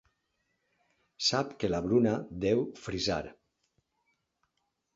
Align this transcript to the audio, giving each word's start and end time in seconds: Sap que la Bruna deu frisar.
Sap 1.25 1.51
que 1.63 1.69
la 1.69 1.83
Bruna 1.89 2.15
deu 2.47 2.65
frisar. 2.87 3.21